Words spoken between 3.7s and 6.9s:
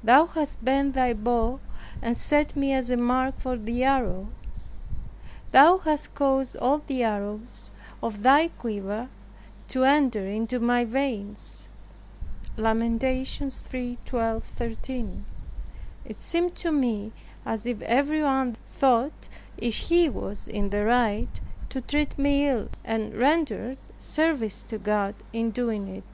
arrow; thou has caused all